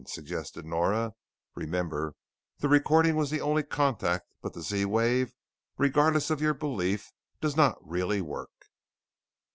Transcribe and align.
suggested 0.07 0.65
Nora. 0.65 1.13
"Remember, 1.53 2.15
the 2.57 2.67
recording 2.67 3.15
was 3.15 3.29
the 3.29 3.39
only 3.39 3.61
contact 3.61 4.25
but 4.41 4.53
the 4.55 4.61
Z 4.63 4.85
wave 4.85 5.31
regardless 5.77 6.31
of 6.31 6.41
your 6.41 6.55
belief 6.55 7.11
does 7.39 7.55
not 7.55 7.77
really 7.87 8.19
work." 8.19 8.49